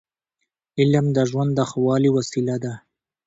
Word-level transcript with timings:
علم 0.79 1.05
د 1.15 1.17
ژوند 1.29 1.51
د 1.55 1.59
ښه 1.69 1.79
والي 1.85 2.09
وسیله 2.17 2.55
ده. 2.63 2.73